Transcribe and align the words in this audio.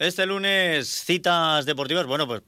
Este 0.00 0.24
lunes 0.24 0.88
citas 0.88 1.66
deportivas, 1.66 2.06
bueno, 2.06 2.26
pues 2.26 2.40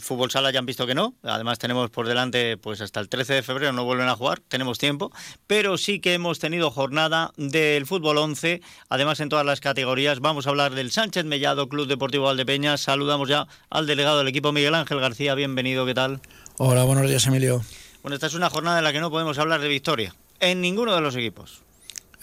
fútbol 0.00 0.32
sala 0.32 0.50
ya 0.50 0.58
han 0.58 0.66
visto 0.66 0.84
que 0.84 0.96
no, 0.96 1.14
además 1.22 1.60
tenemos 1.60 1.90
por 1.90 2.08
delante 2.08 2.56
pues 2.56 2.80
hasta 2.80 2.98
el 2.98 3.08
13 3.08 3.34
de 3.34 3.42
febrero 3.44 3.72
no 3.72 3.84
vuelven 3.84 4.08
a 4.08 4.16
jugar, 4.16 4.40
tenemos 4.48 4.78
tiempo, 4.78 5.12
pero 5.46 5.78
sí 5.78 6.00
que 6.00 6.14
hemos 6.14 6.40
tenido 6.40 6.72
jornada 6.72 7.30
del 7.36 7.86
fútbol 7.86 8.18
11, 8.18 8.62
además 8.88 9.20
en 9.20 9.28
todas 9.28 9.46
las 9.46 9.60
categorías, 9.60 10.18
vamos 10.18 10.48
a 10.48 10.50
hablar 10.50 10.74
del 10.74 10.90
Sánchez 10.90 11.24
Mellado 11.24 11.68
Club 11.68 11.86
Deportivo 11.86 12.24
Valdepeñas, 12.24 12.80
saludamos 12.80 13.28
ya 13.28 13.46
al 13.70 13.86
delegado 13.86 14.18
del 14.18 14.26
equipo 14.26 14.50
Miguel 14.50 14.74
Ángel 14.74 14.98
García, 14.98 15.36
bienvenido, 15.36 15.86
¿qué 15.86 15.94
tal? 15.94 16.20
Hola, 16.56 16.82
buenos 16.82 17.08
días 17.08 17.24
Emilio. 17.28 17.62
Bueno, 18.02 18.16
esta 18.16 18.26
es 18.26 18.34
una 18.34 18.50
jornada 18.50 18.78
en 18.78 18.84
la 18.84 18.92
que 18.92 18.98
no 18.98 19.12
podemos 19.12 19.38
hablar 19.38 19.60
de 19.60 19.68
victoria, 19.68 20.16
en 20.40 20.60
ninguno 20.60 20.96
de 20.96 21.00
los 21.00 21.14
equipos. 21.14 21.62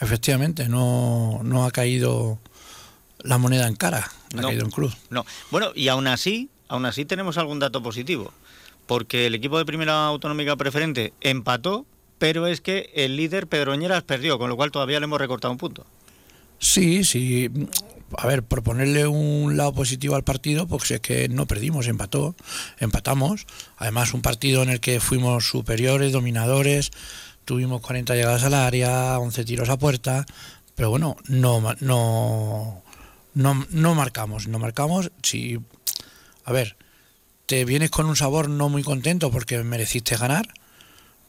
Efectivamente, 0.02 0.68
no, 0.68 1.40
no 1.44 1.64
ha 1.64 1.72
caído 1.72 2.40
la 3.20 3.38
moneda 3.38 3.68
en 3.68 3.78
cara, 3.78 4.12
ha 4.40 4.44
caído 4.44 4.66
en 4.66 4.72
cruz. 4.72 4.96
No, 5.10 5.26
bueno, 5.52 5.72
y 5.76 5.88
aún 5.88 6.08
así, 6.08 6.50
aún 6.68 6.86
así 6.86 7.06
tenemos 7.06 7.38
algún 7.38 7.60
dato 7.60 7.82
positivo, 7.82 8.34
porque 8.86 9.28
el 9.28 9.36
equipo 9.36 9.58
de 9.58 9.66
primera 9.66 10.06
autonómica 10.06 10.56
preferente 10.56 11.14
empató, 11.22 11.86
pero 12.18 12.48
es 12.48 12.62
que 12.62 12.92
el 12.96 13.18
líder 13.18 13.48
Pedroñeras 13.48 14.04
perdió, 14.04 14.38
con 14.40 14.50
lo 14.50 14.56
cual 14.56 14.72
todavía 14.72 15.00
le 15.00 15.06
hemos 15.06 15.20
recortado 15.20 15.52
un 15.52 15.58
punto. 15.58 15.86
Sí, 16.60 17.04
sí. 17.04 17.50
A 18.18 18.28
ver, 18.28 18.44
por 18.44 18.64
ponerle 18.64 19.08
un 19.08 19.58
lado 19.58 19.74
positivo 19.74 20.16
al 20.16 20.24
partido, 20.24 20.68
pues 20.68 20.90
es 20.92 21.02
que 21.02 21.28
no 21.28 21.48
perdimos, 21.48 21.88
empató, 21.88 22.36
empatamos. 22.80 23.46
Además, 23.78 24.14
un 24.14 24.22
partido 24.22 24.64
en 24.64 24.70
el 24.70 24.80
que 24.80 25.00
fuimos 25.00 25.50
superiores, 25.50 26.14
dominadores, 26.14 26.92
tuvimos 27.44 27.82
40 27.82 28.16
llegadas 28.16 28.44
al 28.44 28.54
área, 28.54 29.20
11 29.20 29.44
tiros 29.44 29.70
a 29.70 29.78
puerta, 29.78 30.26
pero 30.76 30.90
bueno, 30.90 31.18
no, 31.28 31.62
no, 31.80 32.84
no, 33.36 33.66
no 33.70 33.94
marcamos, 33.94 34.48
no 34.48 34.58
marcamos. 34.58 35.12
Si, 35.22 35.60
a 36.46 36.52
ver, 36.52 36.76
te 37.46 37.66
vienes 37.66 37.92
con 37.92 38.08
un 38.08 38.16
sabor 38.16 38.50
no 38.50 38.70
muy 38.70 38.82
contento 38.82 39.30
porque 39.30 39.62
mereciste 39.64 40.18
ganar, 40.18 40.48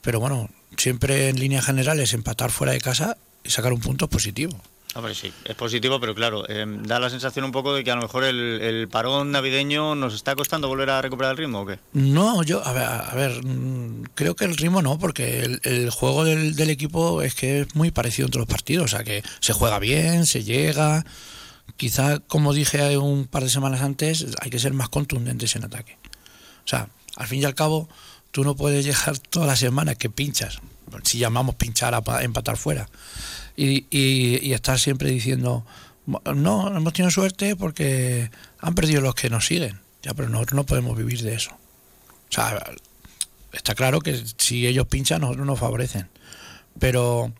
pero 0.01 0.21
bueno, 0.21 0.49
siempre 0.79 1.29
en 1.29 1.39
líneas 1.39 1.67
generales 1.67 2.15
empatar 2.15 2.51
fuera 2.51 2.73
de 2.73 2.81
casa 2.81 3.19
y 3.45 3.51
sacar 3.51 3.73
un 3.73 3.81
punto 3.81 4.07
es 4.07 4.11
positivo. 4.11 4.59
Hombre, 4.95 5.15
sí, 5.15 5.31
es 5.45 5.55
positivo, 5.55 6.01
pero 6.01 6.15
claro, 6.15 6.49
em, 6.49 6.83
da 6.85 6.99
la 6.99 7.11
sensación 7.11 7.45
un 7.45 7.53
poco 7.53 7.75
de 7.75 7.85
que 7.85 7.91
a 7.91 7.97
lo 7.97 8.01
mejor 8.01 8.25
el, 8.25 8.89
parón 8.91 9.31
navideño 9.31 9.95
nos 9.95 10.15
está 10.15 10.35
costando 10.35 10.69
volver 10.69 10.89
a 10.89 11.03
recuperar 11.03 11.33
el 11.33 11.37
ritmo, 11.37 11.61
¿o 11.61 11.67
qué? 11.67 11.79
No, 11.93 12.43
yo, 12.43 12.67
a 12.67 12.73
ver, 12.73 12.85
a 12.85 13.15
ver 13.15 13.45
mm, 13.45 14.05
creo 14.15 14.35
que 14.37 14.47
el 14.47 14.57
ritmo 14.57 14.81
no, 14.81 14.99
porque 14.99 15.59
el, 15.63 15.91
juego 15.91 16.25
del, 16.25 16.57
del, 16.57 16.71
equipo 16.71 17.21
es 17.21 17.35
que 17.35 17.61
es 17.61 17.75
muy 17.75 17.91
parecido 17.91 18.25
entre 18.25 18.39
los 18.39 18.49
partidos, 18.49 18.87
o 18.87 18.89
sea, 18.89 19.05
que 19.05 19.23
se 19.41 19.53
juega 19.53 19.79
bien, 19.79 20.25
se 20.25 20.45
llega, 20.45 21.05
quizá, 21.77 22.21
como 22.21 22.53
dije 22.53 22.99
un 22.99 23.27
par 23.27 23.43
de 23.43 23.51
semanas 23.51 23.83
antes, 23.83 24.27
hay 24.41 24.51
que 24.51 24.59
ser 24.59 24.73
más 24.73 24.89
contundentes 24.89 25.57
en 25.57 25.65
ataque. 25.65 25.99
O 26.65 26.69
sea, 26.69 26.89
al 27.17 27.27
fin 27.27 27.41
y 27.41 27.45
al 27.45 27.55
cabo, 27.55 27.89
tú 28.31 28.45
no 28.45 28.57
puedes 28.57 28.85
llegar 28.85 29.19
todas 29.19 29.49
las 29.49 29.59
semanas 29.59 29.97
que 29.97 30.11
pinchas, 30.11 30.59
si 31.05 31.19
llamamos 31.19 31.55
pinchar 31.55 31.95
a 31.95 32.23
empatar 32.23 32.57
fuera, 32.57 32.89
y, 33.57 33.87
y, 33.91 34.53
estar 34.53 34.79
siempre 34.79 35.11
diciendo, 35.11 35.65
no, 36.07 36.77
hemos 36.77 36.93
tenido 36.93 37.11
suerte 37.11 37.57
porque 37.57 38.31
han 38.61 38.75
perdido 38.75 39.01
los 39.01 39.15
que 39.15 39.31
nos 39.31 39.47
siguen. 39.47 39.81
Ya, 40.03 40.15
pero 40.15 40.29
nosotros 40.29 40.57
no 40.57 40.67
podemos 40.67 40.97
vivir 40.97 41.23
de 41.23 41.35
eso. 41.35 41.51
O 41.51 42.33
sea, 42.33 42.63
está 43.53 43.75
claro 43.75 44.01
que 44.01 44.23
si 44.37 44.67
ellos 44.67 44.87
pinchan, 44.87 45.23
nosotros 45.23 45.47
nos 45.47 45.59
favorecen. 45.59 46.09
Pero 46.79 47.33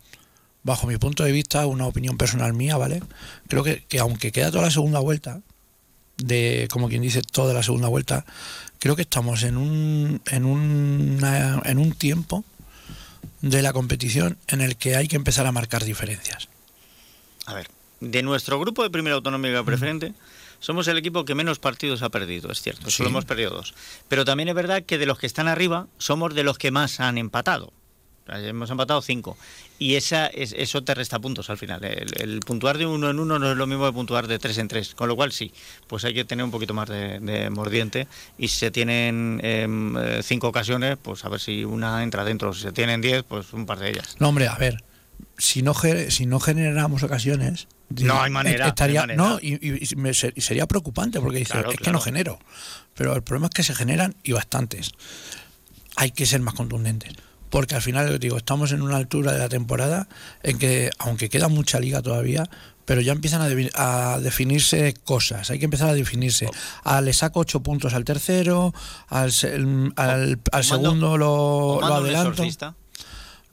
bajo 0.67 0.85
mi 0.85 0.97
punto 0.97 1.23
de 1.23 1.31
vista, 1.31 1.65
una 1.65 1.87
opinión 1.87 2.17
personal 2.17 2.53
mía, 2.53 2.75
¿vale? 2.75 3.01
Creo 3.47 3.63
que, 3.63 3.85
aunque 3.99 4.33
queda 4.33 4.51
toda 4.51 4.65
la 4.65 4.69
segunda 4.69 4.99
vuelta, 4.99 5.39
de 6.17 6.67
como 6.69 6.89
quien 6.89 7.01
dice 7.01 7.21
toda 7.21 7.53
la 7.53 7.63
segunda 7.63 7.87
vuelta, 7.87 8.25
creo 8.77 8.97
que 8.97 9.03
estamos 9.03 9.43
en 9.43 9.55
un, 9.55 10.21
en, 10.29 10.43
un 10.43 11.19
en 11.63 11.77
un 11.77 11.91
tiempo 11.93 12.43
de 13.41 13.61
la 13.61 13.71
competición 13.71 14.37
en 14.49 14.59
el 14.59 14.75
que 14.75 14.97
hay 14.97 15.07
que 15.07 15.15
empezar 15.15 15.47
a 15.47 15.53
marcar 15.53 15.85
diferencias. 15.85 16.49
A 17.45 17.53
ver, 17.53 17.69
de 18.01 18.21
nuestro 18.21 18.59
grupo 18.59 18.83
de 18.83 18.89
primera 18.89 19.15
autonómica 19.15 19.63
preferente, 19.63 20.13
somos 20.59 20.89
el 20.89 20.97
equipo 20.97 21.23
que 21.23 21.33
menos 21.33 21.59
partidos 21.59 22.01
ha 22.01 22.09
perdido, 22.09 22.51
es 22.51 22.61
cierto, 22.61 22.91
solo 22.91 23.07
hemos 23.07 23.23
perdido 23.23 23.51
dos. 23.51 23.73
Pero 24.09 24.25
también 24.25 24.49
es 24.49 24.55
verdad 24.55 24.83
que 24.83 24.97
de 24.97 25.05
los 25.05 25.17
que 25.17 25.27
están 25.27 25.47
arriba, 25.47 25.87
somos 25.97 26.35
de 26.35 26.43
los 26.43 26.57
que 26.57 26.71
más 26.71 26.99
han 26.99 27.17
empatado. 27.17 27.71
Hemos 28.29 28.69
empatado 28.69 29.01
cinco. 29.01 29.37
Y 29.79 29.95
esa, 29.95 30.27
eso 30.27 30.83
te 30.83 30.93
resta 30.95 31.19
puntos 31.19 31.49
al 31.49 31.57
final. 31.57 31.83
El, 31.83 32.39
puntuar 32.41 32.77
de 32.77 32.85
uno 32.85 33.09
en 33.09 33.19
uno 33.19 33.37
no 33.39 33.51
es 33.51 33.57
lo 33.57 33.67
mismo 33.67 33.85
que 33.85 33.93
puntuar 33.93 34.27
de 34.27 34.39
tres 34.39 34.57
en 34.57 34.67
tres. 34.67 34.95
Con 34.95 35.07
lo 35.07 35.15
cual 35.15 35.31
sí, 35.31 35.53
pues 35.87 36.03
hay 36.05 36.13
que 36.13 36.25
tener 36.25 36.43
un 36.43 36.51
poquito 36.51 36.73
más 36.73 36.89
de, 36.89 37.49
mordiente. 37.51 38.07
Y 38.37 38.47
si 38.47 38.57
se 38.57 38.71
tienen 38.71 39.39
eh, 39.43 40.21
cinco 40.23 40.47
ocasiones, 40.47 40.97
pues 41.01 41.23
a 41.25 41.29
ver 41.29 41.39
si 41.39 41.63
una 41.63 42.03
entra 42.03 42.23
dentro. 42.23 42.53
Si 42.53 42.63
se 42.63 42.71
tienen 42.71 43.01
diez, 43.01 43.23
pues 43.23 43.53
un 43.53 43.65
par 43.65 43.79
de 43.79 43.91
ellas. 43.91 44.15
No, 44.19 44.29
hombre, 44.29 44.47
a 44.47 44.55
ver. 44.55 44.83
Si 45.37 45.61
no, 45.61 45.73
si 46.09 46.25
no 46.25 46.39
generamos 46.39 47.03
ocasiones, 47.03 47.67
no 47.89 48.21
hay 48.21 48.31
manera. 48.31 48.67
Estaría, 48.67 49.05
no, 49.05 49.39
y, 49.39 49.85
sería 50.41 50.65
preocupante 50.65 51.19
porque 51.21 51.39
dice, 51.39 51.63
es 51.71 51.79
que 51.79 51.91
no 51.91 52.01
genero. 52.01 52.39
Pero 52.95 53.15
el 53.15 53.21
problema 53.21 53.47
es 53.47 53.53
que 53.53 53.63
se 53.63 53.75
generan 53.75 54.15
y 54.23 54.31
bastantes. 54.31 54.91
Hay 55.95 56.11
que 56.11 56.25
ser 56.25 56.41
más 56.41 56.55
contundentes 56.55 57.13
porque 57.49 57.75
al 57.75 57.81
final, 57.81 58.19
digo, 58.19 58.37
estamos 58.37 58.71
en 58.71 58.81
una 58.81 58.97
altura 58.97 59.33
de 59.33 59.39
la 59.39 59.49
temporada 59.49 60.07
en 60.43 60.57
que, 60.57 60.89
aunque 60.99 61.29
queda 61.29 61.47
mucha 61.47 61.79
liga 61.79 62.01
todavía, 62.01 62.49
pero 62.85 63.01
ya 63.01 63.11
empiezan 63.11 63.41
a, 63.75 64.17
definirse 64.19 64.93
cosas, 65.03 65.51
hay 65.51 65.59
que 65.59 65.65
empezar 65.65 65.89
a 65.89 65.93
definirse. 65.93 66.49
Ah, 66.83 67.01
le 67.01 67.11
saco 67.11 67.41
ocho 67.41 67.61
puntos 67.61 67.93
al 67.93 68.05
tercero, 68.05 68.73
al, 69.09 69.31
al, 69.97 70.63
segundo 70.63 71.17
lo, 71.17 71.79
lo 71.81 71.95
adelanto. 71.95 72.43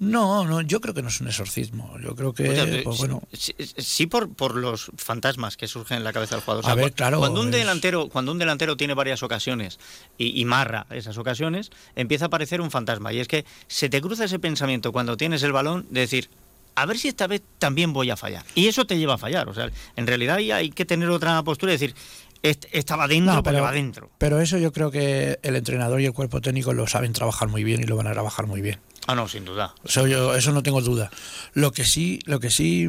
No, 0.04 0.44
no, 0.44 0.60
yo 0.60 0.80
creo 0.80 0.94
que 0.94 1.02
no 1.02 1.08
es 1.08 1.20
un 1.20 1.28
exorcismo. 1.28 1.96
Yo 2.00 2.14
creo 2.14 2.32
que, 2.32 2.82
pues, 2.84 2.98
bueno. 2.98 3.22
Sí, 3.32 4.06
por, 4.06 4.28
por 4.32 4.56
los 4.56 4.90
fantasmas 4.96 5.56
que 5.56 5.66
surgen 5.66 5.98
en 5.98 6.04
la 6.04 6.12
cabeza 6.12 6.36
del 6.36 6.44
jugador. 6.44 6.68
a 6.68 6.74
ver, 6.74 6.92
claro. 6.92 7.18
Cuando 7.18 7.40
un, 7.40 7.50
delantero, 7.50 8.08
cuando 8.08 8.32
un 8.32 8.38
delantero 8.38 8.76
tiene 8.76 8.94
varias 8.94 9.22
ocasiones 9.22 9.78
y, 10.18 10.44
marra 10.44 10.86
esas 10.90 11.18
ocasiones, 11.18 11.70
empieza 11.96 12.26
a 12.26 12.28
aparecer 12.28 12.60
un 12.60 12.70
fantasma. 12.70 13.12
Y 13.12 13.20
es 13.20 13.28
que 13.28 13.44
se 13.66 13.88
te 13.88 14.00
cruza 14.00 14.24
ese 14.24 14.38
pensamiento 14.38 14.92
cuando 14.92 15.16
tienes 15.16 15.42
el 15.42 15.52
balón 15.52 15.86
de 15.90 16.00
decir, 16.00 16.28
a 16.74 16.86
ver 16.86 16.98
si 16.98 17.08
esta 17.08 17.26
vez 17.26 17.42
también 17.58 17.92
voy 17.92 18.10
a 18.10 18.16
fallar. 18.16 18.44
Y 18.54 18.66
eso 18.66 18.86
te 18.86 18.98
lleva 18.98 19.14
a 19.14 19.18
fallar. 19.18 19.48
O 19.48 19.54
sea, 19.54 19.70
en 19.96 20.06
realidad 20.06 20.36
hay 20.36 20.70
que 20.70 20.84
tener 20.84 21.08
otra 21.10 21.42
postura 21.42 21.72
y 21.72 21.76
decir, 21.76 21.94
estaba 22.42 23.08
dentro, 23.08 23.42
pero 23.42 23.62
va 23.62 23.72
dentro. 23.72 24.10
Pero 24.18 24.40
eso 24.40 24.58
yo 24.58 24.72
creo 24.72 24.90
que 24.90 25.38
el 25.42 25.56
entrenador 25.56 26.00
y 26.00 26.06
el 26.06 26.12
cuerpo 26.12 26.40
técnico 26.40 26.72
lo 26.72 26.86
saben 26.86 27.12
trabajar 27.12 27.48
muy 27.48 27.64
bien 27.64 27.80
y 27.80 27.84
lo 27.84 27.96
van 27.96 28.06
a 28.06 28.12
trabajar 28.12 28.46
muy 28.46 28.60
bien. 28.60 28.78
Ah, 29.06 29.14
no, 29.14 29.28
sin 29.28 29.44
duda. 29.44 29.74
Eso, 29.84 30.06
yo, 30.06 30.34
eso 30.34 30.52
no 30.52 30.62
tengo 30.62 30.80
duda. 30.80 31.10
Lo 31.52 31.72
que 31.72 31.84
sí, 31.84 32.20
lo 32.24 32.40
que 32.40 32.50
sí, 32.50 32.88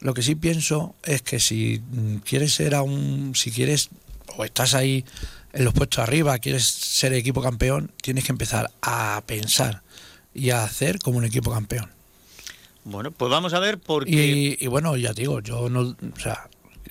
lo 0.00 0.14
que 0.14 0.22
sí 0.22 0.34
pienso 0.34 0.94
es 1.02 1.22
que 1.22 1.40
si 1.40 1.82
quieres 2.24 2.54
ser 2.54 2.74
un, 2.74 3.34
si 3.34 3.50
quieres 3.50 3.90
o 4.36 4.44
estás 4.44 4.74
ahí 4.74 5.04
en 5.52 5.64
los 5.64 5.74
puestos 5.74 6.00
arriba, 6.00 6.38
quieres 6.38 6.64
ser 6.66 7.12
equipo 7.14 7.42
campeón, 7.42 7.92
tienes 8.02 8.24
que 8.24 8.32
empezar 8.32 8.70
a 8.82 9.22
pensar 9.26 9.82
y 10.34 10.50
a 10.50 10.64
hacer 10.64 10.98
como 10.98 11.18
un 11.18 11.24
equipo 11.24 11.50
campeón. 11.50 11.90
Bueno, 12.84 13.10
pues 13.10 13.30
vamos 13.30 13.52
a 13.52 13.58
ver 13.58 13.78
por 13.78 14.04
qué. 14.04 14.10
Y, 14.10 14.56
y 14.60 14.66
bueno, 14.68 14.96
ya 14.96 15.12
digo, 15.12 15.40
yo 15.40 15.68
no, 15.68 15.80
o 15.80 16.20
sea, 16.20 16.48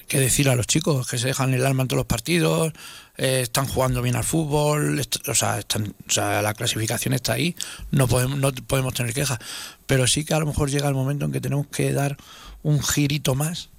qué 0.09 0.19
decir 0.19 0.49
a 0.49 0.55
los 0.55 0.67
chicos, 0.67 1.07
que 1.07 1.17
se 1.17 1.27
dejan 1.27 1.53
el 1.53 1.65
alma 1.65 1.83
en 1.83 1.87
todos 1.87 1.99
los 1.99 2.05
partidos, 2.05 2.73
eh, 3.15 3.41
están 3.41 3.67
jugando 3.67 4.01
bien 4.01 4.17
al 4.17 4.25
fútbol, 4.25 5.01
o, 5.27 5.35
sea, 5.35 5.59
están, 5.59 5.95
o, 6.07 6.11
sea, 6.11 6.41
la 6.41 6.53
clasificación 6.53 7.13
está 7.13 7.33
ahí, 7.33 7.55
no 7.91 8.07
podemos, 8.07 8.37
no 8.37 8.51
podemos 8.51 8.93
tener 8.93 9.13
quejas, 9.13 9.39
pero 9.85 10.07
sí 10.07 10.25
que 10.25 10.33
a 10.33 10.39
lo 10.39 10.45
mejor 10.45 10.69
llega 10.69 10.89
el 10.89 10.95
momento 10.95 11.25
en 11.25 11.31
que 11.31 11.39
tenemos 11.39 11.67
que 11.67 11.93
dar 11.93 12.17
un 12.63 12.83
girito 12.83 13.35
más 13.35 13.69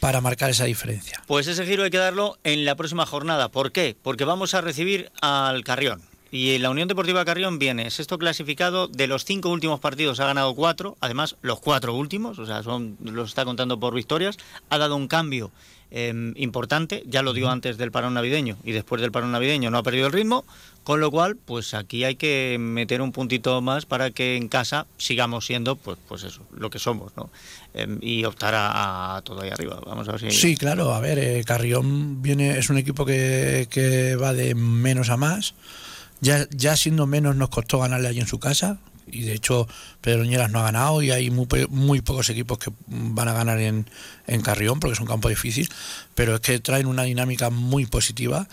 para 0.00 0.20
marcar 0.20 0.50
esa 0.50 0.64
diferencia. 0.64 1.22
Pues 1.26 1.46
ese 1.46 1.66
giro 1.66 1.82
hay 1.82 1.90
que 1.90 1.98
darlo 1.98 2.38
en 2.44 2.64
la 2.64 2.74
próxima 2.74 3.06
jornada. 3.06 3.48
¿Por 3.50 3.72
qué? 3.72 3.96
Porque 4.00 4.24
vamos 4.24 4.54
a 4.54 4.60
recibir 4.60 5.10
al 5.20 5.64
Carrión. 5.64 6.02
Y 6.34 6.58
la 6.58 6.70
Unión 6.70 6.88
Deportiva 6.88 7.24
Carrión 7.24 7.60
viene 7.60 7.92
sexto 7.92 8.18
clasificado. 8.18 8.88
De 8.88 9.06
los 9.06 9.24
cinco 9.24 9.50
últimos 9.50 9.78
partidos 9.78 10.18
ha 10.18 10.26
ganado 10.26 10.52
cuatro. 10.56 10.96
Además, 10.98 11.36
los 11.42 11.60
cuatro 11.60 11.94
últimos, 11.94 12.40
o 12.40 12.44
sea, 12.44 12.64
son, 12.64 12.96
los 13.04 13.28
está 13.28 13.44
contando 13.44 13.78
por 13.78 13.94
victorias. 13.94 14.36
Ha 14.68 14.78
dado 14.78 14.96
un 14.96 15.06
cambio 15.06 15.52
em, 15.92 16.34
importante. 16.34 17.04
Ya 17.06 17.22
lo 17.22 17.34
dio 17.34 17.50
antes 17.50 17.78
del 17.78 17.92
parón 17.92 18.14
navideño 18.14 18.56
y 18.64 18.72
después 18.72 19.00
del 19.00 19.12
parón 19.12 19.30
navideño 19.30 19.70
no 19.70 19.78
ha 19.78 19.84
perdido 19.84 20.08
el 20.08 20.12
ritmo. 20.12 20.44
Con 20.82 20.98
lo 20.98 21.12
cual, 21.12 21.36
pues 21.36 21.72
aquí 21.72 22.02
hay 22.02 22.16
que 22.16 22.56
meter 22.58 23.00
un 23.00 23.12
puntito 23.12 23.62
más 23.62 23.86
para 23.86 24.10
que 24.10 24.36
en 24.36 24.48
casa 24.48 24.88
sigamos 24.98 25.46
siendo, 25.46 25.76
pues, 25.76 25.98
pues 26.08 26.24
eso, 26.24 26.42
lo 26.50 26.68
que 26.68 26.80
somos, 26.80 27.16
¿no? 27.16 27.30
Em, 27.74 28.00
y 28.02 28.24
optar 28.24 28.54
a, 28.56 29.22
todo 29.24 29.42
ahí 29.42 29.50
arriba. 29.50 29.80
Vamos 29.86 30.08
a 30.08 30.10
ver 30.10 30.20
si... 30.20 30.30
Sí, 30.32 30.56
claro. 30.56 30.94
A 30.94 31.00
ver, 31.00 31.20
eh, 31.20 31.44
Carrión 31.46 32.22
viene, 32.22 32.58
es 32.58 32.70
un 32.70 32.78
equipo 32.78 33.06
que, 33.06 33.68
que 33.70 34.16
va 34.16 34.32
de 34.32 34.56
menos 34.56 35.10
a 35.10 35.16
más 35.16 35.54
ya, 36.24 36.48
ya 36.50 36.76
siendo 36.76 37.06
menos 37.06 37.36
nos 37.36 37.50
costó 37.50 37.78
ganarle 37.78 38.08
allí 38.08 38.20
en 38.20 38.26
su 38.26 38.38
casa, 38.38 38.78
y 39.06 39.22
de 39.22 39.34
hecho 39.34 39.68
Pedroñeras 40.00 40.50
no 40.50 40.60
ha 40.60 40.64
ganado 40.64 41.02
y 41.02 41.10
hay 41.10 41.30
muy, 41.30 41.46
muy 41.68 42.00
pocos 42.00 42.30
equipos 42.30 42.58
que 42.58 42.72
van 42.86 43.28
a 43.28 43.32
ganar 43.32 43.60
en, 43.60 43.88
en 44.26 44.42
Carrión 44.42 44.80
porque 44.80 44.94
es 44.94 45.00
un 45.00 45.06
campo 45.06 45.28
difícil, 45.28 45.68
pero 46.14 46.36
es 46.36 46.40
que 46.40 46.58
traen 46.58 46.86
una 46.86 47.02
dinámica 47.04 47.50
muy 47.50 47.86
positiva 47.86 48.48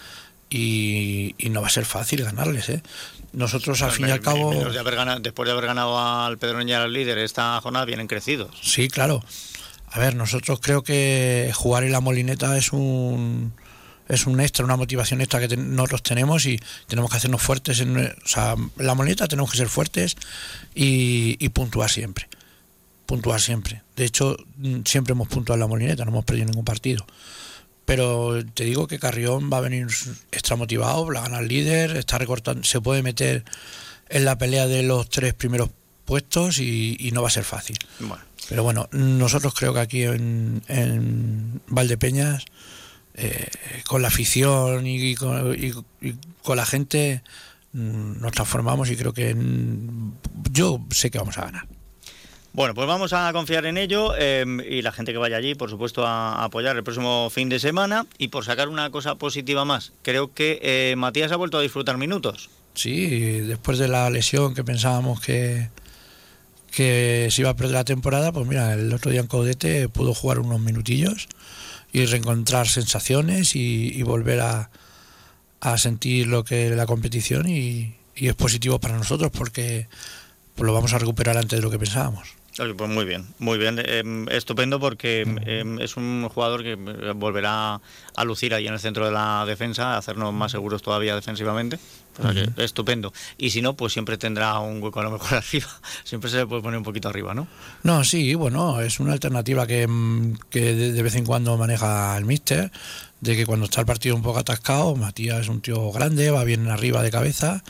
y, 0.50 1.34
no 1.50 1.62
va 1.62 1.68
a 1.68 1.72
ser 1.72 1.86
fácil 1.86 2.24
ganarles. 2.24 2.70
¿eh? 2.70 2.84
Nosotros, 3.32 3.82
al 3.82 3.92
fin 3.92 4.10
y 4.10 4.12
al 4.12 4.20
cabo. 4.20 4.52
después 4.54 5.48
de 5.48 5.52
haber 5.52 5.66
ganado 5.66 5.98
al 5.98 6.38
Pedroñeras 6.38 6.90
líder, 6.90 7.18
esta 7.20 7.60
jornada 7.62 7.86
vienen 7.86 8.08
crecidos. 8.08 8.52
Sí, 8.62 8.90
claro. 8.90 9.24
A 9.88 10.00
ver, 10.00 10.16
nosotros 10.16 10.60
creo 10.62 10.84
que 10.84 11.52
jugar 11.54 11.84
en 11.84 11.92
la 11.92 12.02
molineta 12.02 12.58
es 12.58 12.74
un 12.74 13.54
es 14.12 14.28
un 14.28 14.40
extra, 14.42 14.66
una 14.66 14.76
motivación 14.76 15.22
extra 15.22 15.48
que 15.48 15.56
nosotros 15.56 16.04
tenemos 16.04 16.46
y 16.46 16.60
tenemos 16.88 17.10
que 17.10 17.18
hacernos 17.18 17.42
fuertes. 17.42 17.80
En, 17.80 17.98
o 17.98 18.28
sea, 18.28 18.56
la 18.76 18.94
molineta 18.94 19.28
tenemos 19.28 19.52
que 19.52 19.58
ser 19.58 19.70
fuertes 19.70 20.18
y, 20.76 21.38
y 21.40 21.50
puntuar 21.50 21.90
siempre. 21.90 22.28
Puntuar 23.06 23.40
siempre. 23.40 23.84
De 23.96 24.04
hecho, 24.04 24.38
siempre 24.86 25.14
hemos 25.14 25.30
puntuado 25.30 25.56
en 25.56 25.60
la 25.62 25.68
molineta, 25.68 26.04
no 26.04 26.12
hemos 26.12 26.26
perdido 26.26 26.48
ningún 26.48 26.66
partido. 26.66 27.06
Pero 27.86 28.46
te 28.54 28.66
digo 28.66 28.88
que 28.88 29.00
Carrión 29.00 29.50
va 29.52 29.58
a 29.58 29.62
venir 29.62 29.88
extra 30.32 30.56
motivado, 30.56 31.10
la 31.10 31.22
gana 31.22 31.40
el 31.40 31.48
líder, 31.48 31.96
está 31.96 32.18
recortando, 32.18 32.64
se 32.64 32.82
puede 32.82 33.02
meter 33.04 33.46
en 34.10 34.26
la 34.26 34.38
pelea 34.38 34.68
de 34.68 34.84
los 34.84 35.10
tres 35.10 35.34
primeros 35.34 35.70
puestos 36.06 36.60
y, 36.60 37.10
no 37.14 37.22
va 37.22 37.30
a 37.30 37.32
ser 37.32 37.46
fácil. 37.46 37.78
Pero 38.50 38.64
bueno, 38.64 38.90
nosotros 38.92 39.54
creo 39.54 39.74
que 39.74 39.80
aquí 39.80 40.04
en, 40.04 40.62
en 40.68 41.62
Valdepeñas, 41.68 42.44
eh, 43.16 43.48
con 43.88 44.02
la 44.02 44.08
afición 44.08 44.86
y, 44.88 45.16
con, 45.16 46.58
la 46.58 46.66
gente, 46.66 47.22
mm, 47.74 48.22
nos 48.22 48.32
transformamos 48.32 48.90
y 48.90 48.96
creo 48.96 49.14
que 49.14 49.36
yo 50.52 50.80
sé 50.92 51.12
que 51.12 51.18
vamos 51.18 51.38
a 51.38 51.46
ganar. 51.46 51.68
Bueno, 52.54 52.74
pues 52.74 52.86
vamos 52.86 53.14
a 53.14 53.32
confiar 53.32 53.66
en 53.66 53.78
ello 53.78 54.14
em, 54.18 54.60
y 54.60 54.82
la 54.82 54.92
gente 54.92 55.14
que 55.14 55.18
vaya 55.18 55.38
allí, 55.38 55.56
por 55.56 55.70
supuesto, 55.70 56.06
a, 56.06 56.44
apoyar 56.44 56.76
el 56.76 56.84
próximo 56.84 57.30
fin 57.30 57.48
de 57.48 57.60
semana. 57.60 58.06
Y 58.18 58.28
por 58.28 58.44
sacar 58.44 58.68
una 58.68 58.90
cosa 58.90 59.16
positiva 59.16 59.64
más, 59.64 59.94
creo 60.02 60.34
que 60.34 60.60
eh, 60.62 60.96
Matías 60.98 61.32
ha 61.32 61.38
vuelto 61.38 61.58
a 61.58 61.62
disfrutar 61.62 61.98
minutos. 61.98 62.50
Sí, 62.74 63.40
después 63.42 63.78
de 63.78 63.88
la 63.88 64.10
lesión 64.10 64.54
que 64.54 64.66
pensábamos 64.66 65.22
que, 65.22 65.70
que 66.72 67.28
se 67.30 67.42
iba 67.42 67.52
a 67.52 67.56
perder 67.56 67.74
la 67.74 67.84
temporada, 67.84 68.32
pues 68.32 68.48
mira, 68.48 68.74
el 68.74 68.94
otro 68.94 69.12
día 69.12 69.22
en 69.22 69.28
Caudete 69.28 69.90
pudo 69.90 70.14
jugar 70.14 70.40
unos 70.40 70.60
minutillos 70.60 71.28
y 71.92 72.06
reencontrar 72.06 72.68
sensaciones 72.68 73.56
y, 73.56 74.02
volver 74.04 74.40
a, 74.40 74.70
sentir 75.78 76.28
lo 76.28 76.44
que 76.44 76.68
es 76.68 76.76
la 76.76 76.86
competición 76.88 77.48
y, 77.48 77.96
y 78.16 78.30
es 78.30 78.36
positivo 78.36 78.80
para 78.80 78.98
nosotros 78.98 79.32
porque 79.32 79.88
pues 80.56 80.66
lo 80.66 80.74
vamos 80.74 80.94
a 80.94 80.98
recuperar 80.98 81.38
antes 81.38 81.60
de 81.60 81.64
lo 81.64 81.70
que 81.70 81.78
pensábamos. 81.78 82.41
Pues 82.58 82.90
muy 82.90 83.06
bien, 83.06 83.28
muy 83.40 83.58
bien, 83.58 83.82
em, 83.86 84.28
estupendo 84.28 84.78
porque 84.80 85.22
em, 85.22 85.80
es 85.80 85.96
un 85.96 86.28
jugador 86.28 86.64
que 86.64 86.74
eh, 86.74 87.14
volverá 87.16 87.80
a 88.16 88.26
lucir 88.26 88.54
ahí 88.54 88.68
en 88.68 88.74
el 88.74 88.80
centro 88.80 89.06
de 89.06 89.12
la 89.12 89.46
defensa, 89.46 89.94
a 89.94 89.98
hacernos 89.98 90.34
más 90.34 90.52
seguros 90.52 90.82
todavía 90.82 91.16
defensivamente. 91.16 91.80
estupendo. 92.58 93.14
Y 93.38 93.52
si 93.52 93.62
no, 93.62 93.76
pues 93.76 93.94
siempre 93.94 94.18
tendrá 94.18 94.60
un 94.60 94.84
hueco 94.84 95.00
a 95.00 95.04
lo 95.04 95.12
mejor 95.12 95.34
arriba. 95.38 95.70
Siempre 96.04 96.30
se 96.30 96.38
le 96.38 96.46
puede 96.46 96.62
poner 96.62 96.78
un 96.78 96.84
poquito 96.84 97.08
arriba, 97.08 97.34
¿no? 97.34 97.48
No, 97.84 98.04
sí, 98.04 98.36
bueno, 98.36 98.82
es 98.82 99.00
una 99.00 99.14
alternativa 99.14 99.66
que, 99.66 99.84
em, 99.84 100.36
que 100.50 100.74
de 100.76 101.04
vez 101.04 101.16
en 101.16 101.26
cuando 101.26 101.58
maneja 101.58 102.18
el 102.18 102.26
míster, 102.26 102.70
de 103.22 103.36
que 103.38 103.46
cuando 103.46 103.66
está 103.66 103.80
el 103.80 103.88
partido 103.88 104.16
un 104.16 104.24
poco 104.24 104.40
atascado, 104.40 104.94
Matías 104.96 105.40
es 105.40 105.48
un 105.48 105.62
tío 105.62 105.90
grande, 105.92 106.32
va 106.32 106.44
bien 106.44 106.68
arriba 106.68 107.02
de 107.02 107.12
cabeza 107.12 107.64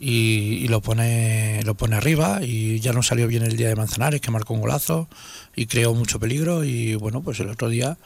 y, 0.00 0.66
lo 0.68 0.80
pone 0.80 1.62
lo 1.64 1.74
pone 1.74 1.94
arriba 1.94 2.40
y 2.42 2.80
ya 2.80 2.92
no 2.92 3.02
salió 3.02 3.26
bien 3.28 3.42
el 3.42 3.56
día 3.56 3.68
de 3.68 3.76
Manzanares 3.76 4.22
que 4.22 4.30
marcó 4.30 4.54
un 4.54 4.62
golazo 4.62 5.08
y 5.54 5.66
creó 5.66 5.94
mucho 5.94 6.18
peligro 6.18 6.64
y 6.64 6.94
bueno 6.94 7.20
pues 7.22 7.38
el 7.40 7.50
otro 7.50 7.68
día 7.68 7.98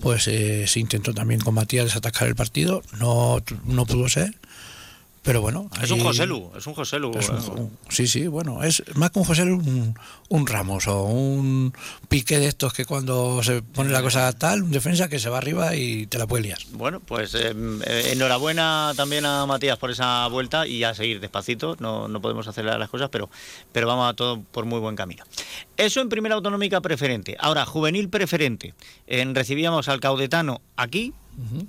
pues 0.00 0.28
eh, 0.28 0.66
se 0.66 0.80
intentó 0.80 1.14
también 1.14 1.40
con 1.40 1.54
Matías 1.54 1.84
desatacar 1.84 2.28
el 2.28 2.34
partido. 2.34 2.82
No 2.98 3.38
no 3.64 3.86
pudo 3.86 4.08
ser 4.08 4.34
pero 5.22 5.42
bueno. 5.42 5.68
Es 5.82 5.90
un 5.90 6.00
José 6.00 6.26
Lu, 6.26 6.50
es 6.56 6.66
un 6.66 6.72
José 6.72 6.98
Lu. 6.98 7.12
Eh. 7.12 7.68
sí, 7.90 8.06
sí, 8.06 8.26
bueno, 8.26 8.62
es 8.62 8.82
más 8.94 9.10
que 9.10 9.18
un 9.18 9.24
José 9.26 9.44
Lu, 9.44 9.60
un, 10.28 10.46
Ramos 10.46 10.86
o 10.88 11.04
un 11.04 11.74
pique 12.08 12.38
de 12.38 12.46
estos 12.46 12.72
que 12.72 12.86
cuando 12.86 13.42
se 13.42 13.60
pone 13.60 13.90
la 13.90 14.00
cosa 14.00 14.32
tal, 14.32 14.62
un 14.62 14.70
defensa 14.70 15.08
que 15.08 15.18
se 15.18 15.28
va 15.28 15.36
arriba 15.36 15.76
y 15.76 16.06
te 16.06 16.16
la 16.16 16.26
puede 16.26 16.44
liar. 16.44 16.58
Bueno, 16.72 17.00
pues 17.00 17.34
eh, 17.34 17.52
eh, 17.86 18.10
enhorabuena 18.12 18.92
también 18.96 19.26
a 19.26 19.44
Matías 19.44 19.76
por 19.76 19.90
esa 19.90 20.26
vuelta 20.28 20.66
y 20.66 20.84
a 20.84 20.94
seguir 20.94 21.20
despacito. 21.20 21.76
No, 21.80 22.08
no 22.08 22.22
podemos 22.22 22.48
acelerar 22.48 22.78
las 22.78 22.88
cosas, 22.88 23.10
pero, 23.10 23.28
pero 23.72 23.86
vamos 23.86 24.10
a 24.10 24.14
todo 24.14 24.40
por 24.40 24.64
muy 24.64 24.80
buen 24.80 24.96
camino. 24.96 25.24
Eso 25.76 26.00
en 26.00 26.08
primera 26.08 26.34
autonómica 26.34 26.80
preferente. 26.80 27.36
Ahora, 27.38 27.66
juvenil 27.66 28.08
preferente. 28.08 28.74
recibíamos 29.06 29.88
al 29.88 30.00
caudetano 30.00 30.62
aquí, 30.76 31.12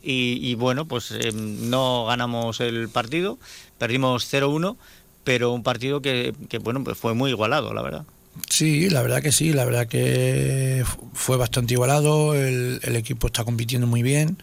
y, 0.01 0.55
bueno, 0.55 0.87
pues 0.87 1.11
eh, 1.11 1.31
no 1.33 2.05
ganamos 2.05 2.59
el 2.59 2.89
partido, 2.89 3.37
perdimos 3.77 4.31
0-1, 4.31 4.77
pero 5.23 5.51
un 5.51 5.63
partido 5.63 6.01
que, 6.01 6.33
bueno, 6.61 6.83
pues 6.83 6.97
fue 6.97 7.13
muy 7.13 7.31
igualado, 7.31 7.73
la 7.73 7.81
verdad. 7.81 8.05
Sí, 8.49 8.89
la 8.89 9.01
verdad 9.01 9.21
que 9.21 9.31
sí, 9.31 9.53
la 9.53 9.65
verdad 9.65 9.87
que 9.87 10.83
fue 11.13 11.37
bastante 11.37 11.73
igualado, 11.73 12.33
el, 12.33 12.79
el 12.81 12.95
equipo 12.95 13.27
está 13.27 13.43
compitiendo 13.43 13.87
muy 13.87 14.03
bien, 14.03 14.37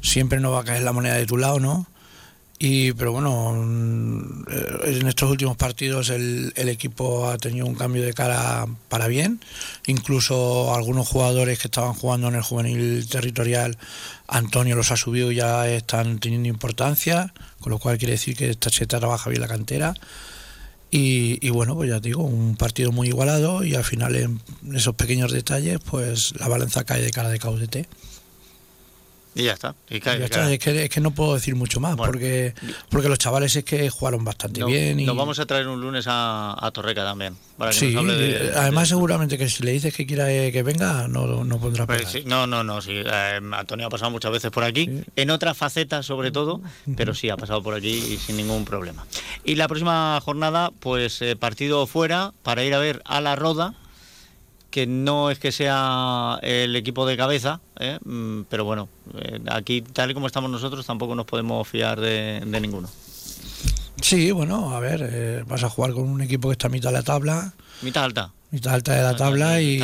siempre 0.00 0.40
no 0.40 0.52
va 0.52 0.60
a 0.60 0.64
caer 0.64 0.82
la 0.82 0.92
moneda 0.92 1.14
de 1.14 1.26
tu 1.26 1.36
lado, 1.36 1.60
¿no? 1.60 1.86
Y, 2.58 2.92
pero 2.92 3.12
bueno, 3.12 3.52
mm, 3.52 4.44
en 4.84 5.08
estos 5.08 5.30
últimos 5.30 5.56
partidos 5.56 6.10
el, 6.10 6.52
el, 6.54 6.68
equipo 6.68 7.28
ha 7.28 7.36
tenido 7.36 7.66
un 7.66 7.74
cambio 7.74 8.02
de 8.04 8.12
cara 8.12 8.66
para 8.88 9.08
bien. 9.08 9.40
Incluso 9.86 10.74
algunos 10.74 11.08
jugadores 11.08 11.58
que 11.58 11.68
estaban 11.68 11.94
jugando 11.94 12.28
en 12.28 12.36
el 12.36 12.42
juvenil 12.42 13.08
territorial, 13.08 13.76
Antonio 14.28 14.76
los 14.76 14.92
ha 14.92 14.96
subido 14.96 15.32
y 15.32 15.36
ya 15.36 15.68
están 15.68 16.20
teniendo 16.20 16.48
importancia, 16.48 17.34
con 17.60 17.70
lo 17.70 17.78
cual 17.78 17.98
quiere 17.98 18.12
decir 18.12 18.36
que 18.36 18.56
se 18.70 18.86
trabaja 18.86 19.30
bien 19.30 19.42
la 19.42 19.48
cantera. 19.48 19.94
Y, 20.90 21.44
y, 21.44 21.50
bueno, 21.50 21.74
pues 21.74 21.90
ya 21.90 21.98
digo, 21.98 22.22
un 22.22 22.54
partido 22.56 22.92
muy 22.92 23.08
igualado 23.08 23.64
y 23.64 23.74
al 23.74 23.82
final 23.82 24.14
en 24.14 24.40
esos 24.72 24.94
pequeños 24.94 25.32
detalles, 25.32 25.80
pues 25.90 26.38
la 26.38 26.46
balanza 26.46 26.84
cae 26.84 27.02
de 27.02 27.10
cara 27.10 27.30
de 27.30 27.40
Caudete. 27.40 27.88
Y 29.34 29.44
ya 29.44 29.52
está. 29.52 29.74
Es, 29.88 30.90
que, 30.90 31.00
no 31.00 31.10
puedo 31.10 31.34
decir 31.34 31.56
mucho 31.56 31.80
más, 31.80 31.96
porque 31.96 32.54
porque 32.88 33.08
los 33.08 33.18
chavales 33.18 33.56
es 33.56 33.64
que 33.64 33.90
jugaron 33.90 34.24
bastante 34.24 34.64
bien. 34.64 35.00
Y... 35.00 35.06
Nos 35.06 35.16
vamos 35.16 35.40
a 35.40 35.46
traer 35.46 35.66
un 35.66 35.80
lunes 35.80 36.04
a, 36.08 36.70
Torreca 36.72 37.02
también. 37.04 37.36
sí, 37.72 37.96
además 38.54 38.88
seguramente 38.88 39.36
que 39.36 39.48
si 39.48 39.64
le 39.64 39.72
dices 39.72 39.94
que 39.94 40.06
quiera 40.06 40.26
que 40.26 40.62
venga, 40.62 41.08
no, 41.08 41.44
no 41.44 41.58
pondrá 41.58 41.86
pues 41.86 42.24
No, 42.26 42.46
no, 42.46 42.62
no, 42.62 42.80
sí. 42.80 42.92
Eh, 42.94 43.40
Antonio 43.52 43.86
ha 43.86 43.90
pasado 43.90 44.10
muchas 44.12 44.30
veces 44.30 44.50
por 44.50 44.62
aquí, 44.62 45.02
en 45.16 45.30
otras 45.30 45.56
facetas 45.56 46.06
sobre 46.06 46.30
todo, 46.30 46.60
pero 46.96 47.14
sí, 47.14 47.28
ha 47.28 47.36
pasado 47.36 47.62
por 47.62 47.74
allí 47.74 48.14
y 48.14 48.16
sin 48.18 48.36
ningún 48.36 48.64
problema. 48.64 49.04
Y 49.44 49.56
la 49.56 49.66
próxima 49.66 50.20
jornada, 50.24 50.70
pues 50.78 51.20
eh, 51.22 51.34
partido 51.34 51.86
fuera 51.88 52.32
para 52.42 52.64
ir 52.64 52.74
a 52.74 52.78
ver 52.78 53.02
a 53.04 53.20
la 53.20 53.34
Roda 53.34 53.74
que 54.74 54.88
no 54.88 55.30
es 55.30 55.38
que 55.38 55.52
sea 55.52 56.40
el 56.42 56.74
equipo 56.74 57.06
de 57.06 57.16
cabeza, 57.16 57.60
¿eh? 57.78 57.98
mm, 58.04 58.42
pero 58.48 58.64
bueno, 58.64 58.88
eh, 59.18 59.40
aquí 59.50 59.82
tal 59.82 60.10
y 60.10 60.14
como 60.14 60.26
estamos 60.26 60.50
nosotros 60.50 60.86
tampoco 60.86 61.14
nos 61.14 61.26
podemos 61.26 61.66
fiar 61.66 62.00
de, 62.00 62.42
ninguno. 62.44 62.88
Sí, 64.00 64.32
bueno, 64.32 64.74
a 64.74 64.80
ver, 64.80 65.08
eh, 65.10 65.44
vas 65.46 65.62
a 65.62 65.70
jugar 65.70 65.92
con 65.92 66.04
un 66.04 66.20
equipo 66.20 66.48
que 66.48 66.52
está 66.52 66.66
a 66.66 66.70
mitad 66.70 66.90
de 66.90 66.96
la 66.96 67.02
tabla. 67.02 67.52
Mitad 67.82 68.04
alta. 68.04 68.32
Mitad 68.50 68.74
alta 68.74 68.94
de 68.94 69.02
la 69.02 69.16
tabla 69.16 69.60
y... 69.60 69.80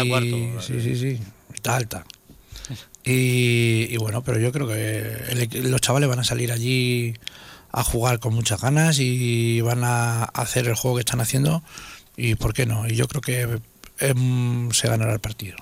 sí, 0.61 0.80
sí, 0.80 0.97
sí, 0.97 1.20
mitad 1.52 1.76
alta. 1.76 2.04
Y, 3.02 3.97
bueno, 3.97 4.23
pero 4.23 4.38
yo 4.38 4.52
creo 4.52 4.68
que 4.68 5.61
los 5.64 5.80
chavales 5.80 6.09
van 6.09 6.18
a 6.18 6.25
salir 6.25 6.52
allí 6.52 7.14
a 7.73 7.82
jugar 7.82 8.18
con 8.18 8.35
muchas 8.35 8.61
ganas 8.61 8.99
y 9.00 9.61
van 9.62 9.82
a 9.85 10.25
hacer 10.25 10.68
el 10.68 10.75
juego 10.75 10.97
que 10.97 11.00
están 11.00 11.20
haciendo 11.20 11.62
y 12.16 12.35
por 12.35 12.52
qué 12.52 12.66
no. 12.66 12.87
Y 12.87 12.94
yo 12.94 13.09
creo 13.09 13.23
que 13.23 13.61
Em, 14.00 14.70
se 14.73 14.88
ganará 14.88 15.12
el 15.12 15.20
partido. 15.20 15.56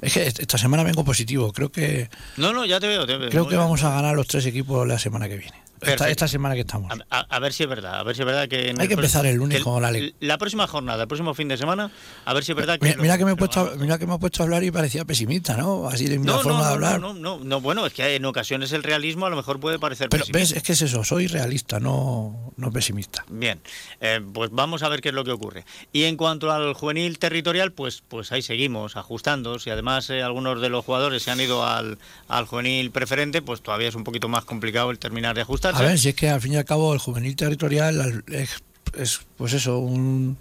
Es 0.00 0.14
que 0.14 0.26
esta 0.26 0.58
semana 0.58 0.82
vengo 0.82 1.04
positivo. 1.04 1.52
Creo 1.52 1.70
que. 1.70 2.08
No, 2.36 2.52
no, 2.52 2.64
ya 2.64 2.80
te 2.80 2.86
veo. 2.86 3.06
Te 3.06 3.16
veo. 3.16 3.30
Creo 3.30 3.48
que 3.48 3.56
vamos 3.56 3.82
a 3.82 3.90
ganar 3.90 4.14
los 4.14 4.26
tres 4.26 4.46
equipos 4.46 4.86
la 4.86 4.98
semana 4.98 5.28
que 5.28 5.36
viene. 5.36 5.56
Esta, 5.80 6.28
semana 6.28 6.54
que 6.54 6.62
estamos. 6.62 6.92
A, 7.10 7.38
ver 7.38 7.52
si 7.52 7.64
es 7.64 7.68
verdad, 7.68 7.98
a 7.98 8.02
ver 8.02 8.16
si 8.16 8.22
es 8.22 8.26
verdad 8.26 8.48
que... 8.48 8.74
Hay 8.76 8.88
que 8.88 8.94
empezar 8.94 9.26
el 9.26 9.36
lunes 9.36 9.62
con 9.62 9.80
la 9.82 9.90
ley. 9.90 10.14
La 10.20 10.38
próxima 10.38 10.66
jornada, 10.66 11.02
el 11.02 11.08
próximo 11.08 11.34
fin 11.34 11.48
de 11.48 11.56
semana, 11.56 11.90
a 12.24 12.34
ver 12.34 12.44
si 12.44 12.52
es 12.52 12.56
verdad 12.56 12.78
que... 12.78 12.96
Mira, 12.96 13.18
que, 13.18 13.24
me 13.24 13.32
he 13.32 13.36
puesto, 13.36 13.72
mira 13.78 13.98
que 13.98 14.06
me 14.06 14.14
he 14.14 14.18
puesto 14.18 14.42
a 14.42 14.44
hablar 14.44 14.64
y 14.64 14.70
parecía 14.70 15.04
pesimista, 15.04 15.56
¿no? 15.56 15.88
Así 15.88 16.06
de 16.06 16.18
no, 16.18 16.38
forma 16.40 16.66
de 16.66 16.72
hablar. 16.72 17.00
No, 17.00 17.14
no, 17.14 17.38
no, 17.38 17.60
bueno, 17.60 17.86
es 17.86 17.92
que 17.92 18.16
en 18.16 18.24
ocasiones 18.24 18.72
el 18.72 18.82
realismo 18.82 19.26
a 19.26 19.30
lo 19.30 19.36
mejor 19.36 19.60
puede 19.60 19.78
parecer 19.78 20.08
Pero 20.08 20.24
ves, 20.32 20.52
es 20.52 20.62
que 20.62 20.72
es 20.72 20.82
eso, 20.82 21.04
soy 21.04 21.26
realista, 21.26 21.80
no, 21.80 22.52
no 22.56 22.72
pesimista. 22.72 23.24
Bien, 23.28 23.60
eh, 24.00 24.20
pues 24.32 24.50
vamos 24.50 24.82
a 24.82 24.88
ver 24.88 25.00
qué 25.00 25.10
es 25.10 25.14
lo 25.14 25.24
que 25.24 25.32
ocurre. 25.32 25.64
Y 25.92 26.04
en 26.04 26.16
cuanto 26.16 26.50
al 26.50 26.74
juvenil 26.74 27.18
territorial, 27.18 27.72
pues, 27.72 28.02
pues 28.06 28.32
ahí 28.32 28.42
seguimos 28.42 28.96
ajustando. 28.96 29.58
Si 29.58 29.70
además 29.70 30.10
eh, 30.10 30.22
algunos 30.22 30.60
de 30.60 30.68
los 30.68 30.84
jugadores 30.84 31.22
se 31.22 31.30
han 31.30 31.40
ido 31.40 31.66
al, 31.66 31.98
al 32.28 32.46
juvenil 32.46 32.90
preferente, 32.90 33.42
pues 33.42 33.62
todavía 33.62 33.88
es 33.88 33.94
un 33.94 34.04
poquito 34.04 34.28
más 34.28 34.44
complicado 34.44 34.90
el 34.90 34.98
terminar 34.98 35.34
de 35.34 35.44
A 35.74 35.82
ver, 35.82 35.98
si 35.98 36.10
es 36.10 36.14
que 36.14 36.28
al 36.28 36.40
fin 36.40 36.52
y 36.52 36.56
al 36.56 36.64
cabo 36.64 36.92
el 36.92 36.98
juvenil 36.98 37.34
territorial 37.34 38.24
es, 38.28 38.62
es 38.96 39.20
pues 39.36 39.52
eso, 39.52 39.78
un, 39.78 40.38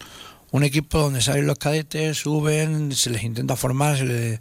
equipo 0.61 0.99
donde 0.99 1.21
salen 1.21 1.47
los 1.47 1.57
cadetes, 1.57 2.17
suben, 2.17 2.93
se 2.93 3.09
les 3.09 3.23
intenta 3.23 3.55
formar, 3.55 3.97
se 3.97 4.05
les 4.05 4.39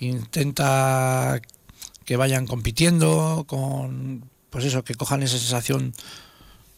intenta 0.00 1.40
que 2.04 2.16
vayan 2.16 2.46
compitiendo 2.46 3.44
con 3.46 4.28
pues 4.50 4.64
eso, 4.64 4.84
que 4.84 4.94
cojan 4.94 5.22
esa 5.22 5.38
sensación 5.38 5.94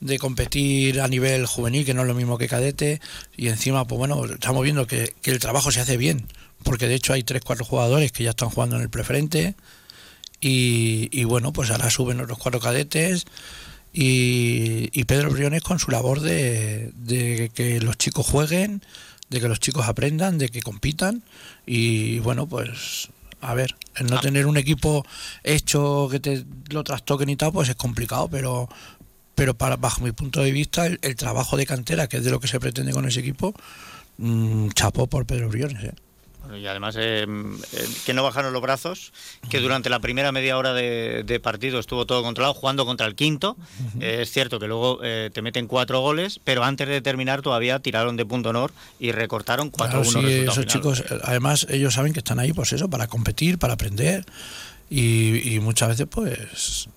de 0.01 0.19
competir 0.19 1.01
a 1.01 1.09
nivel 1.09 1.47
juvenil, 1.47 1.85
que 1.85 1.93
no 1.93 2.03
es 2.03 2.09
lo 2.09 2.15
mismo 2.15 2.39
que 2.39 2.49
cadete, 2.49 3.01
y 3.37 3.49
encima, 3.49 3.85
pues 3.87 3.99
bueno, 3.99 4.25
estamos 4.27 4.63
viendo 4.63 4.87
que 4.87 5.15
el 5.25 5.39
trabajo 5.41 5.73
se 5.73 5.81
hace 5.81 5.97
bien, 5.97 6.27
porque 6.63 6.87
de 6.87 6.95
hecho 6.95 7.13
hay 7.13 7.25
tres, 7.25 7.43
cuatro 7.45 7.65
jugadores 7.65 8.13
que 8.13 8.25
ya 8.25 8.31
están 8.31 8.51
jugando 8.51 8.77
en 8.77 8.83
el 8.83 8.91
preferente, 8.91 9.57
y, 10.41 11.09
y 11.13 11.25
bueno, 11.25 11.53
pues 11.53 11.71
ahora 11.71 11.91
suben 11.91 12.21
otros 12.21 12.39
cuatro 12.39 12.61
cadetes, 12.61 13.25
y, 13.93 14.91
y 14.93 15.05
Pedro 15.05 15.31
Briones 15.31 15.63
con 15.63 15.79
su 15.79 15.91
labor 15.91 16.21
de, 16.21 16.93
de 16.95 17.51
que 17.55 17.81
los 17.81 17.97
chicos 17.97 18.27
jueguen, 18.27 18.83
de 19.31 19.41
que 19.41 19.49
los 19.49 19.61
chicos 19.61 19.89
aprendan, 19.89 20.39
de 20.39 20.49
que 20.49 20.63
compitan, 20.63 21.23
y 21.67 22.19
bueno, 22.21 22.47
pues 22.47 23.09
a 23.41 23.55
ver, 23.55 23.77
el 23.97 24.07
no 24.09 24.19
tener 24.21 24.47
un 24.47 24.57
equipo 24.57 25.07
hecho 25.45 26.09
que 26.11 26.19
te 26.19 26.45
lo 26.71 26.83
trastoquen 26.83 27.29
y 27.29 27.37
tal, 27.37 27.53
pues 27.53 27.69
es 27.69 27.77
complicado, 27.77 28.29
pero 28.29 28.69
pero 29.35 29.55
para 29.55 29.77
bajo 29.77 30.03
mi 30.03 30.11
punto 30.11 30.43
de 30.43 30.51
vista 30.51 30.87
el, 30.87 30.99
el 31.03 31.15
trabajo 31.15 31.57
de 31.57 31.65
cantera, 31.65 32.09
que 32.09 32.17
es 32.17 32.25
de 32.25 32.33
lo 32.33 32.41
que 32.41 32.49
se 32.49 32.59
pretende 32.59 32.93
con 32.93 33.07
ese 33.07 33.21
equipo, 33.21 33.55
mmm, 34.17 34.71
chapó 34.71 35.07
por 35.07 35.27
Pedro 35.27 35.49
Briones. 35.49 35.85
¿eh? 35.85 35.95
Bueno, 36.49 36.63
y 36.63 36.67
además 36.67 36.97
eh, 36.99 37.27
eh, 37.27 37.89
que 38.07 38.15
no 38.15 38.23
bajaron 38.23 38.55
los 38.55 38.63
brazos, 38.63 39.13
que 39.51 39.61
durante 39.61 39.91
la 39.91 40.01
primera 40.01 40.33
media 40.33 40.57
hora 40.57 40.73
de, 40.73 41.23
de 41.27 41.41
partido 41.41 41.79
estuvo 41.79 42.07
todo 42.07 42.23
controlado, 42.23 42.55
jugando 42.55 42.87
contra 42.87 43.07
el 43.07 43.15
quinto. 43.15 43.59
Eh, 44.01 44.21
es 44.23 44.31
cierto 44.31 44.59
que 44.59 44.67
luego 44.67 45.01
eh, 45.03 45.29
te 45.31 45.43
meten 45.43 45.67
cuatro 45.67 46.01
goles, 46.01 46.41
pero 46.43 46.65
antes 46.65 46.89
de 46.89 47.03
terminar 47.03 47.43
todavía 47.43 47.81
tiraron 47.81 48.17
de 48.17 48.25
punto 48.25 48.49
honor 48.49 48.73
y 48.99 49.13
recortaron 49.13 49.71
4-1 49.71 49.77
Claro, 49.91 50.05
sí, 50.05 50.19
esos 50.27 50.55
final. 50.55 50.69
chicos, 50.69 51.05
además 51.23 51.67
ellos 51.69 51.93
saben 51.93 52.15
que 52.15 52.21
están 52.21 52.39
ahí 52.39 52.55
pues 52.55 52.73
eso, 52.73 52.89
para 52.89 53.09
competir, 53.09 53.59
para 53.59 53.75
aprender 53.75 54.25
y, 54.91 55.55
y 55.55 55.61
muchas 55.61 55.91
veces 55.91 56.07
pues 56.11 56.89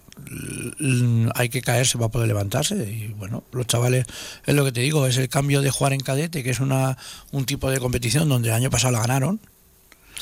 hay 1.36 1.50
que 1.50 1.62
caerse 1.62 1.98
para 1.98 2.10
poder 2.10 2.28
levantarse 2.28 2.76
y 2.76 3.08
bueno, 3.18 3.44
los 3.52 3.68
chavales, 3.68 4.06
es 4.46 4.56
lo 4.56 4.64
que 4.64 4.72
te 4.72 4.82
digo, 4.82 5.08
es 5.08 5.18
el 5.18 5.30
cambio 5.30 5.62
de 5.62 5.72
jugar 5.72 5.94
en 5.94 6.02
cadete, 6.02 6.44
que 6.44 6.52
es 6.52 6.60
una 6.60 6.98
un 7.32 7.46
tipo 7.46 7.70
de 7.70 7.80
competición 7.80 8.30
donde 8.30 8.50
el 8.50 8.56
año 8.56 8.70
pasado 8.70 8.94
la 8.94 9.00
ganaron, 9.00 9.40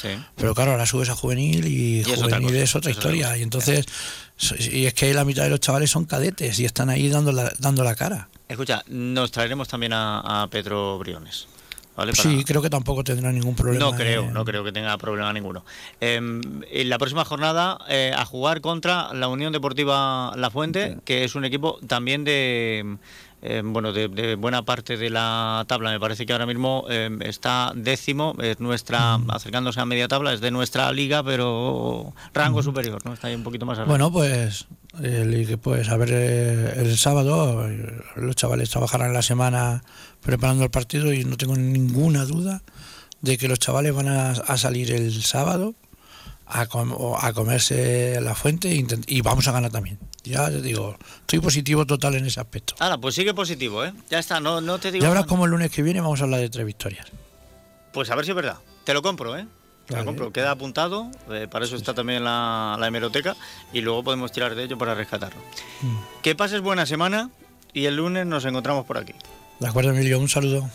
Sí. 0.01 0.09
pero 0.37 0.55
claro, 0.55 0.71
ahora 0.71 0.85
subes 0.85 1.09
a 1.09 1.15
juvenil 1.15 1.67
y, 1.67 2.03
juvenil 2.05 2.15
es 2.15 2.23
otra 2.23 2.63
es 2.63 2.75
otra 2.75 2.91
historia 2.91 3.37
y 3.37 3.41
entonces 3.41 3.85
y 4.71 4.85
es 4.85 4.93
que 4.93 5.13
la 5.13 5.25
mitad 5.25 5.43
de 5.43 5.49
los 5.49 5.59
chavales 5.59 5.89
son 5.91 6.05
cadetes 6.05 6.57
y 6.59 6.65
están 6.65 6.89
ahí 6.89 7.09
dando 7.09 7.33
la, 7.33 7.51
dando 7.59 7.83
la 7.83 7.95
cara. 7.95 8.29
Escucha, 8.47 8.81
nos 8.87 9.31
traeremos 9.31 9.67
también 9.67 9.91
a, 9.91 10.43
a 10.43 10.47
Pedro 10.47 10.97
Briones. 10.99 11.47
¿Vale? 11.99 12.13
Para- 12.13 12.23
Sí, 12.29 12.43
creo 12.43 12.61
que 12.61 12.69
tampoco 12.69 13.03
tendrá 13.03 13.31
ningún 13.31 13.55
problema. 13.55 13.85
No 13.85 13.91
creo, 13.95 14.31
no 14.31 14.43
creo 14.45 14.63
que 14.63 14.71
tenga 14.71 14.97
problema 14.97 15.31
ninguno. 15.33 15.63
Eh, 16.01 16.15
en 16.15 16.89
la 16.89 16.97
próxima 16.97 17.23
jornada 17.25 17.77
eh, 17.89 18.11
a 18.15 18.25
jugar 18.25 18.61
contra 18.61 19.13
la 19.13 19.27
Unión 19.27 19.53
Deportiva 19.53 20.33
La 20.35 20.49
Fuente, 20.49 20.97
que 21.05 21.23
es 21.23 21.35
un 21.35 21.45
equipo 21.45 21.77
también 21.87 22.23
de 22.23 22.97
eh, 23.41 23.61
bueno 23.63 23.93
de, 23.93 24.07
de 24.07 24.35
buena 24.35 24.63
parte 24.63 24.97
de 24.97 25.09
la 25.09 25.63
tabla. 25.67 25.91
Me 25.91 25.99
parece 25.99 26.25
que 26.25 26.33
ahora 26.33 26.45
mismo 26.45 26.85
eh, 26.89 27.09
está 27.21 27.71
décimo, 27.75 28.35
es 28.41 28.59
nuestra 28.59 29.15
acercándose 29.29 29.79
a 29.79 29.85
media 29.85 30.07
tabla, 30.07 30.33
es 30.33 30.41
de 30.41 30.51
nuestra 30.51 30.91
liga, 30.91 31.23
pero 31.23 32.13
rango 32.33 32.61
superior, 32.63 33.05
no 33.05 33.13
está 33.13 33.27
ahí 33.27 33.35
un 33.35 33.43
poquito 33.43 33.65
más 33.65 33.77
arriba. 33.77 33.91
Bueno, 33.91 34.11
pues, 34.11 34.67
el, 35.01 35.57
pues 35.61 35.89
a 35.89 35.97
ver, 35.97 36.09
eh, 36.11 36.73
el 36.77 36.97
sábado 36.97 37.67
los 38.15 38.35
chavales 38.35 38.69
trabajarán 38.69 39.13
la 39.13 39.21
semana 39.21 39.83
preparando 40.21 40.63
el 40.63 40.69
partido 40.69 41.13
y 41.13 41.23
no 41.23 41.37
tengo 41.37 41.55
ninguna 41.55 42.25
duda 42.25 42.61
de 43.21 43.37
que 43.37 43.47
los 43.47 43.59
chavales 43.59 43.93
van 43.93 44.07
a, 44.07 44.31
a 44.31 44.57
salir 44.57 44.91
el 44.91 45.21
sábado 45.23 45.75
a, 46.49 46.65
com- 46.65 47.15
a 47.17 47.31
comerse 47.33 48.19
la 48.21 48.35
fuente 48.35 48.71
e 48.71 48.85
y 49.07 49.21
vamos 49.21 49.47
a 49.47 49.51
ganar 49.51 49.71
también. 49.71 49.99
Ya 50.23 50.47
te 50.49 50.61
digo, 50.61 50.97
estoy 51.21 51.39
positivo 51.39 51.85
total 51.85 52.15
en 52.15 52.25
ese 52.25 52.39
aspecto. 52.39 52.75
Ahora, 52.79 52.97
pues 52.97 53.15
sigue 53.15 53.33
positivo, 53.33 53.85
¿eh? 53.85 53.93
Ya 54.09 54.19
está, 54.19 54.39
no, 54.39 54.59
no 54.59 54.77
te 54.79 54.91
digo. 54.91 55.03
Y 55.03 55.07
ahora 55.07 55.21
más. 55.21 55.29
como 55.29 55.45
el 55.45 55.51
lunes 55.51 55.71
que 55.71 55.81
viene 55.81 56.01
vamos 56.01 56.19
a 56.21 56.25
hablar 56.25 56.41
de 56.41 56.49
tres 56.49 56.65
victorias. 56.65 57.07
Pues 57.93 58.09
a 58.11 58.15
ver 58.15 58.25
si 58.25 58.31
es 58.31 58.35
verdad. 58.35 58.57
Te 58.83 58.93
lo 58.93 59.01
compro, 59.01 59.37
¿eh? 59.37 59.47
Te 59.85 59.93
Vale. 59.93 60.03
lo 60.05 60.09
compro. 60.11 60.31
Queda 60.33 60.51
apuntado. 60.51 61.09
eh, 61.31 61.47
para 61.49 61.65
eso 61.65 61.75
está 61.75 61.93
también 61.93 62.23
la, 62.23 62.75
la 62.79 62.87
hemeroteca. 62.87 63.35
Y 63.73 63.81
luego 63.81 64.03
podemos 64.03 64.31
tirar 64.31 64.53
de 64.55 64.63
ello 64.65 64.77
para 64.77 64.93
rescatarlo. 64.93 65.41
Mm. 65.81 65.95
Que 66.21 66.35
pases 66.35 66.61
buena 66.61 66.85
semana 66.85 67.29
y 67.73 67.85
el 67.85 67.95
lunes 67.95 68.25
nos 68.27 68.43
encontramos 68.45 68.85
por 68.85 68.97
aquí. 68.97 69.13
De 69.59 69.67
acuerdo, 69.67 69.91
Emilio, 69.91 70.19
un 70.19 70.29
saludo. 70.29 70.69